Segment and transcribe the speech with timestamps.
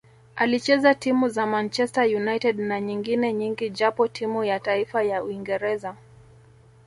[0.35, 5.95] Alicheza timu za Manchester United na nyengine nyingi japo timu ya taifa ya Uingereza